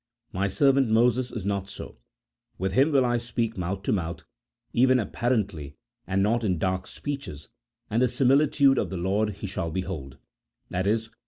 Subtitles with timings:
[0.41, 1.99] "My servant Moses is not so;
[2.57, 4.23] with him will I speak mouth to mouth,
[4.73, 5.75] even apparently,
[6.07, 7.49] and not in dark speeches,
[7.87, 10.17] and the similitude of the Lord he shall behold,"
[10.73, 10.97] i.e.